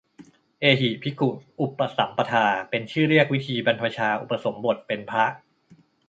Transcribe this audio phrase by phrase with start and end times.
[0.59, 1.29] เอหิภิกขุ
[1.61, 5.25] อุปสัมปทา เป็นชื่อเรียกวิธีบรรพชาอุปสมบทเป็นพระ